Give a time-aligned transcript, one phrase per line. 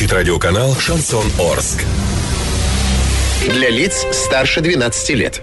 [0.00, 1.84] включить радиоканал «Шансон Орск».
[3.50, 5.42] Для лиц старше 12 лет.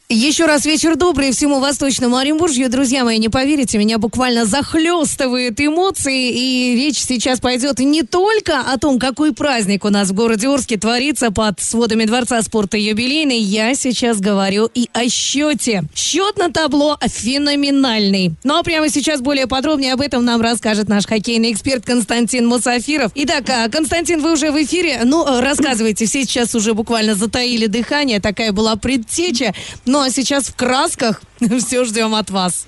[0.13, 2.69] Еще раз вечер добрый всему Восточному Оренбуржью.
[2.69, 6.31] Друзья мои, не поверите, меня буквально захлестывают эмоции.
[6.31, 10.75] И речь сейчас пойдет не только о том, какой праздник у нас в городе Орске
[10.75, 13.39] творится под сводами Дворца спорта юбилейный.
[13.39, 15.83] Я сейчас говорю и о счете.
[15.95, 18.33] Счет на табло феноменальный.
[18.43, 23.13] Ну а прямо сейчас более подробнее об этом нам расскажет наш хоккейный эксперт Константин Мусафиров.
[23.15, 25.03] Итак, а, Константин, вы уже в эфире.
[25.05, 28.19] Ну, рассказывайте, все сейчас уже буквально затаили дыхание.
[28.19, 29.53] Такая была предтеча.
[29.85, 31.21] Но ну, а сейчас в красках
[31.59, 32.67] все ждем от вас.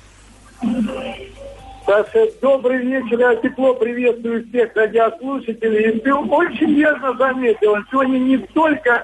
[1.84, 5.94] Саша, добрый вечер, я тепло приветствую всех радиослушателей.
[5.94, 9.04] И ты очень верно заметил, сегодня не только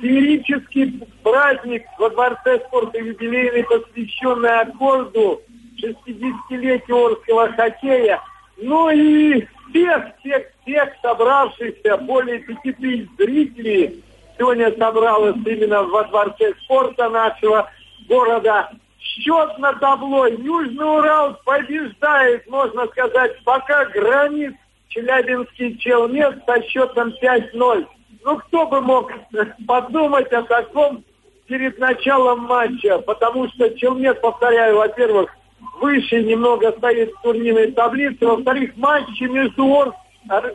[0.00, 5.42] феерический праздник во Дворце спорта юбилейный, посвященный аккорду
[5.78, 8.20] 60-летию Орского хоккея,
[8.56, 14.02] но и всех, всех, всех собравшихся, более пяти тысяч зрителей,
[14.38, 17.70] сегодня собралось именно во дворце спорта нашего
[18.08, 18.70] города.
[18.98, 20.26] Счет на табло.
[20.26, 24.54] Южный Урал побеждает, можно сказать, пока гранит
[24.88, 27.86] Челябинский Челнец со счетом 5-0.
[28.24, 29.12] Ну, кто бы мог
[29.66, 31.04] подумать о таком
[31.46, 35.30] перед началом матча, потому что Челнец, повторяю, во-первых,
[35.80, 39.96] выше немного стоит в турнирной таблице, во-вторых, матчи между Орск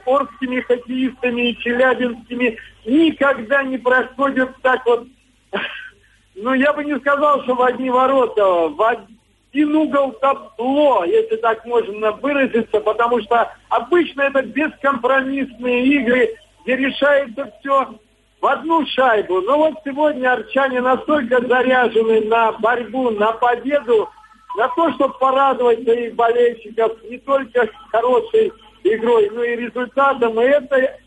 [0.06, 5.08] орскими хоккеистами и челябинскими никогда не происходит так вот,
[6.36, 11.66] ну, я бы не сказал, что в одни ворота, в один угол табло, если так
[11.66, 17.96] можно выразиться, потому что обычно это бескомпромиссные игры, где решается все
[18.40, 19.42] в одну шайбу.
[19.42, 24.10] Но вот сегодня арчане настолько заряжены на борьбу, на победу,
[24.58, 28.52] на то, чтобы порадовать своих болельщиков не только хорошей
[28.84, 30.40] игрой, но и результатом.
[30.42, 30.98] И это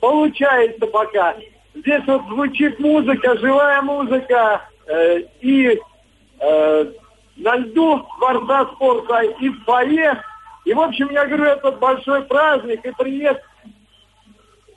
[0.00, 1.36] получается пока.
[1.74, 5.78] Здесь вот звучит музыка, живая музыка, э, и
[6.40, 6.92] э,
[7.36, 10.20] на льду дворца спорта, и в фойе.
[10.64, 13.40] И, в общем, я говорю, это большой праздник, и привет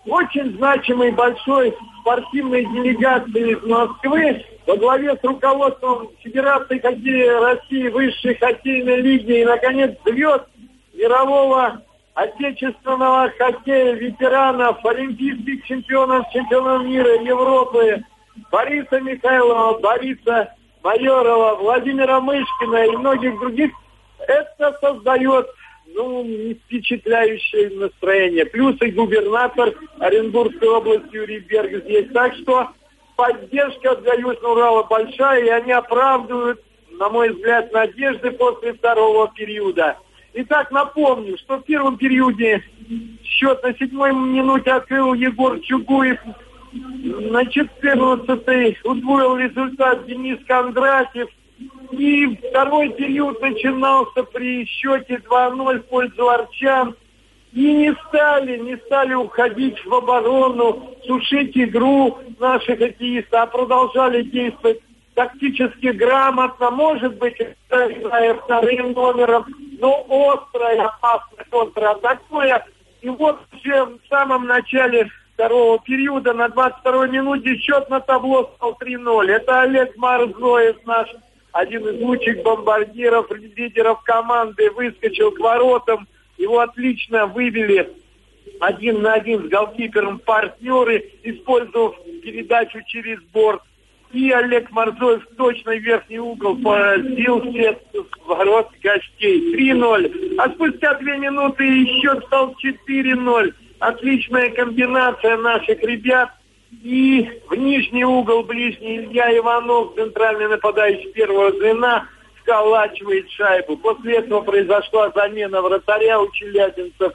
[0.06, 8.36] очень значимой большой спортивной делегации из Москвы во главе с руководством Федерации хоккея России, Высшей
[8.36, 10.46] хоккейной лиги и, наконец, звезд
[10.94, 11.82] мирового
[12.14, 18.04] отечественного хоккея, ветеранов, олимпийских чемпионов, чемпионов мира, Европы,
[18.52, 20.54] Бориса Михайлова, Бориса
[20.84, 23.72] Майорова, Владимира Мышкина и многих других,
[24.20, 25.48] это создает
[25.88, 26.26] ну,
[26.66, 28.46] впечатляющее настроение.
[28.46, 32.12] Плюс и губернатор Оренбургской области Юрий Берг здесь.
[32.14, 32.70] Так что
[33.16, 39.98] поддержка для Южного Урала большая, и они оправдывают, на мой взгляд, надежды после второго периода.
[40.36, 42.64] Итак, напомню, что в первом периоде
[43.24, 46.20] счет на седьмой минуте открыл Егор Чугуев.
[46.72, 51.30] На 14 удвоил результат Денис Кондратьев.
[51.92, 56.96] И второй период начинался при счете 2-0 в пользу арчан.
[57.52, 64.80] И не стали, не стали уходить в оборону, сушить игру наших хоккеисты, а продолжали действовать
[65.14, 69.46] тактически грамотно, может быть, вторым номером,
[69.80, 72.66] но острое, опасное контратакуя.
[73.02, 78.78] И вот уже в самом начале второго периода на 22-й минуте счет на табло стал
[78.80, 79.30] 3-0.
[79.30, 81.10] Это Олег Марзоев, наш
[81.52, 86.08] один из лучших бомбардиров, лидеров команды, выскочил к воротам.
[86.38, 87.94] Его отлично вывели
[88.60, 93.62] один на один с голкипером партнеры, использовав передачу через борт
[94.14, 97.78] и Олег Морзоев в точный верхний угол поразил всех
[98.26, 99.56] ворот гостей.
[99.56, 100.36] 3-0.
[100.38, 103.54] А спустя две минуты еще стал 4-0.
[103.80, 106.30] Отличная комбинация наших ребят.
[106.84, 112.08] И в нижний угол ближний Илья Иванов, центральный нападающий первого звена,
[112.42, 113.78] сколачивает шайбу.
[113.78, 117.14] После этого произошла замена вратаря у челябинцев.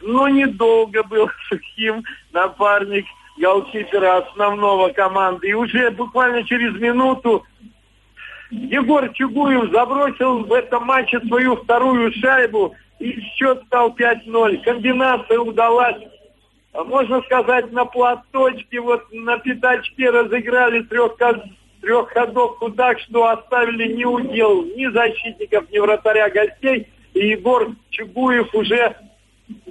[0.00, 3.06] Но недолго был сухим напарник
[3.38, 5.48] голкипера основного команды.
[5.48, 7.44] И уже буквально через минуту
[8.50, 14.62] Егор Чугуев забросил в этом матче свою вторую шайбу, и счет стал 5-0.
[14.62, 16.02] Комбинация удалась
[16.84, 21.16] можно сказать, на платочке, вот на пятачке разыграли трех,
[21.80, 26.88] трехходовку так, что оставили ни удел ни защитников, ни вратаря гостей.
[27.14, 28.94] И Егор Чугуев уже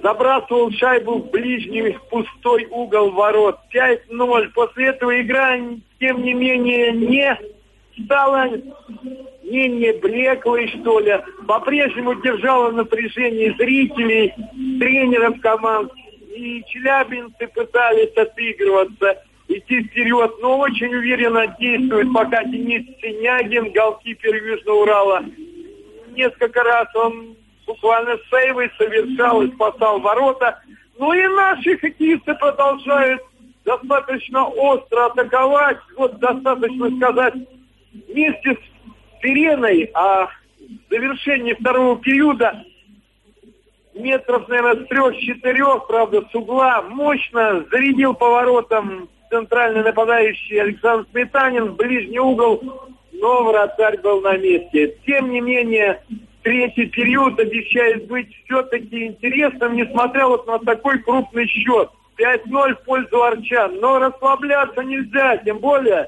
[0.02, 3.58] забрасывал шайбу в ближний пустой угол ворот.
[3.74, 4.50] 5-0.
[4.54, 5.58] После этого игра,
[5.98, 7.38] тем не менее, не
[8.04, 8.50] стала
[9.42, 11.18] менее блеклой, что ли.
[11.46, 14.32] По-прежнему держала напряжение зрителей,
[14.78, 15.92] тренеров команд.
[16.34, 24.82] И челябинцы пытались отыгрываться, идти вперед, но очень уверенно действует пока Денис Синягин, голкипер Южного
[24.82, 25.24] Урала.
[26.14, 30.60] Несколько раз он буквально сейвы совершал и спасал ворота.
[30.98, 33.22] Ну и наши хоккеисты продолжают
[33.64, 35.78] достаточно остро атаковать.
[35.96, 37.34] Вот достаточно сказать,
[38.08, 40.30] вместе с Сиреной, а в
[40.90, 42.64] завершении второго периода
[43.94, 51.76] метров, наверное, с трех-четырех, правда, с угла, мощно зарядил поворотом центральный нападающий Александр Сметанин в
[51.76, 52.62] ближний угол,
[53.12, 54.96] но вратарь был на месте.
[55.06, 56.02] Тем не менее,
[56.46, 61.90] третий период обещает быть все-таки интересным, несмотря вот на такой крупный счет.
[62.16, 63.80] 5-0 в пользу Арчан.
[63.80, 66.06] Но расслабляться нельзя, тем более,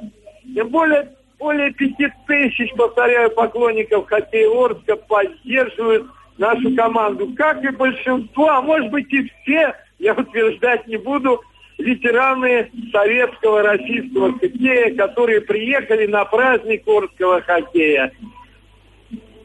[0.54, 1.08] тем более
[1.40, 6.06] более пяти тысяч, повторяю, поклонников хоккея Орска поддерживают
[6.36, 7.32] нашу команду.
[7.36, 11.40] Как и большинство, а может быть и все, я утверждать не буду,
[11.78, 18.12] ветераны советского российского хоккея, которые приехали на праздник Орского хоккея.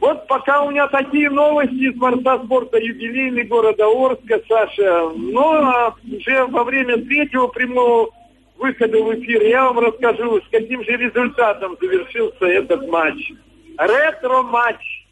[0.04, 5.08] Вот пока у меня такие новости из борца спорта юбилейный города Орска, Саша.
[5.16, 8.10] Ну, а уже во время третьего прямого
[8.58, 13.32] выхода в эфир я вам расскажу, с каким же результатом завершился этот матч.
[13.78, 15.06] Ретро-матч.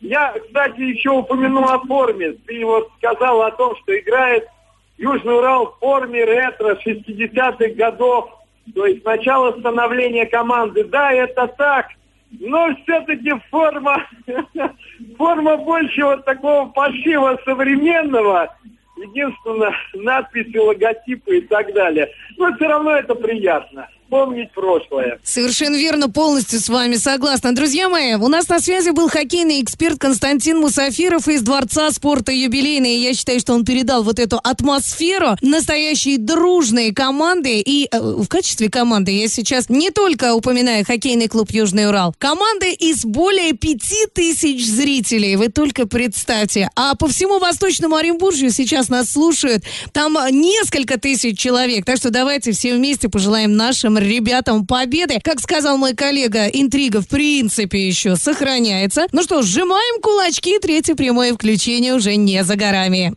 [0.00, 2.32] Я, кстати, еще упомяну о форме.
[2.46, 4.48] Ты вот сказал о том, что играет
[4.96, 8.30] Южный Урал в форме ретро 60-х годов.
[8.74, 10.84] То есть начало становления команды.
[10.84, 11.88] Да, это так.
[12.30, 14.06] Но все-таки форма,
[15.16, 18.54] форма больше вот такого пошива современного.
[18.96, 22.10] Единственное, надписи, логотипы и так далее.
[22.36, 25.18] Но все равно это приятно помнить прошлое.
[25.22, 27.54] Совершенно верно, полностью с вами согласна.
[27.54, 32.96] Друзья мои, у нас на связи был хоккейный эксперт Константин Мусафиров из Дворца спорта юбилейный.
[32.96, 37.60] И я считаю, что он передал вот эту атмосферу настоящей дружной команды.
[37.60, 42.14] И э, в качестве команды я сейчас не только упоминаю хоккейный клуб Южный Урал.
[42.18, 45.36] Команды из более пяти тысяч зрителей.
[45.36, 46.70] Вы только представьте.
[46.76, 49.64] А по всему Восточному Оренбуржью сейчас нас слушают.
[49.92, 51.84] Там несколько тысяч человек.
[51.84, 55.18] Так что давайте все вместе пожелаем нашим ребятам победы.
[55.22, 59.06] Как сказал мой коллега, интрига в принципе еще сохраняется.
[59.12, 60.58] Ну что, сжимаем кулачки.
[60.58, 63.14] Третье прямое включение уже не за горами.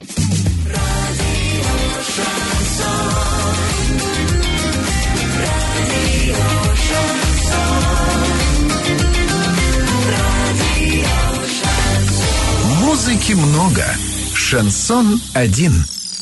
[12.82, 13.86] Музыки много.
[14.34, 15.74] Шансон один.